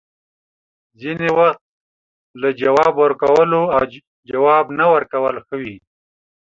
[1.01, 1.61] ځینې وخت
[2.41, 3.61] له جواب ورکولو،
[4.29, 5.75] جواب نه ورکول ښه وي